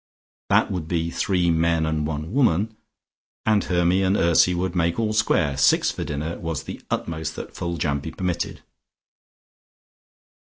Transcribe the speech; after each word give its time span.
That 0.49 0.71
would 0.71 0.87
be 0.87 1.11
three 1.11 1.51
men 1.51 1.85
and 1.85 2.07
one 2.07 2.33
woman, 2.33 2.75
and 3.45 3.63
Hermy 3.63 4.01
and 4.01 4.17
Ursy 4.17 4.55
would 4.55 4.75
make 4.75 4.99
all 4.99 5.13
square. 5.13 5.55
Six 5.57 5.91
for 5.91 6.03
dinner 6.03 6.39
was 6.39 6.63
the 6.63 6.81
utmost 6.89 7.35
that 7.35 7.53
Foljambe 7.55 8.17
permitted. 8.17 8.61